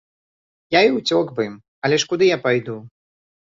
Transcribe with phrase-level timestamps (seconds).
[0.75, 1.45] Я і ўцёк бы,
[1.89, 2.81] але куды ж я пайду?